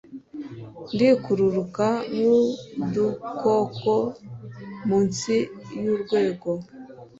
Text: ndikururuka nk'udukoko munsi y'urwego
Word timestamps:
ndikururuka 0.93 1.87
nk'udukoko 2.15 3.93
munsi 4.87 5.35
y'urwego 5.83 6.49